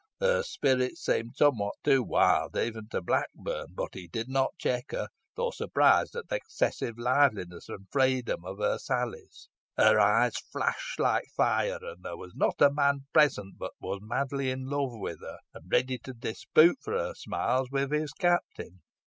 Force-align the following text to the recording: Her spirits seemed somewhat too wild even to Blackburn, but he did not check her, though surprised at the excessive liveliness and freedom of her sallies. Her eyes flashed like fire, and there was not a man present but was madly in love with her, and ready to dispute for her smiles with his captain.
Her 0.19 0.41
spirits 0.41 1.05
seemed 1.05 1.35
somewhat 1.35 1.75
too 1.83 2.01
wild 2.01 2.57
even 2.57 2.89
to 2.89 3.03
Blackburn, 3.03 3.67
but 3.75 3.93
he 3.93 4.07
did 4.07 4.27
not 4.29 4.55
check 4.57 4.85
her, 4.93 5.09
though 5.35 5.51
surprised 5.51 6.15
at 6.15 6.27
the 6.27 6.37
excessive 6.37 6.97
liveliness 6.97 7.69
and 7.69 7.85
freedom 7.91 8.43
of 8.43 8.57
her 8.57 8.79
sallies. 8.79 9.47
Her 9.77 9.99
eyes 9.99 10.37
flashed 10.39 10.99
like 10.99 11.25
fire, 11.37 11.77
and 11.83 12.01
there 12.03 12.17
was 12.17 12.33
not 12.35 12.59
a 12.63 12.73
man 12.73 13.01
present 13.13 13.59
but 13.59 13.73
was 13.79 13.99
madly 14.01 14.49
in 14.49 14.65
love 14.65 14.89
with 14.93 15.21
her, 15.21 15.37
and 15.53 15.71
ready 15.71 15.99
to 15.99 16.13
dispute 16.13 16.79
for 16.81 16.93
her 16.97 17.13
smiles 17.13 17.69
with 17.69 17.91
his 17.91 18.11
captain. 18.11 18.81